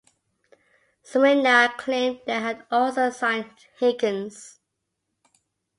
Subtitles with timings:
[1.03, 3.45] Smyrna claimed they had also signed
[3.77, 4.57] Higgins.